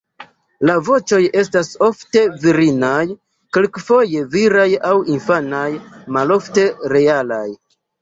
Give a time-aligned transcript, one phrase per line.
[0.69, 3.03] La voĉoj estas ofte virinaj,
[3.59, 5.71] kelkfoje viraj aŭ infanaj,
[6.19, 7.47] malofte realaj.